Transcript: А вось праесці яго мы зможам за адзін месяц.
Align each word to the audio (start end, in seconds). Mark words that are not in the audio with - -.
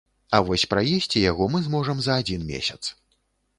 А 0.37 0.37
вось 0.45 0.63
праесці 0.71 1.23
яго 1.31 1.49
мы 1.57 1.61
зможам 1.67 1.97
за 2.09 2.19
адзін 2.25 2.51
месяц. 2.51 2.83